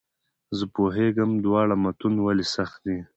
زه 0.57 0.65
پوهېږم 0.75 1.31
دواړه 1.45 1.75
متون 1.83 2.13
ولې 2.25 2.45
سخت 2.55 2.79
دي. 2.85 2.97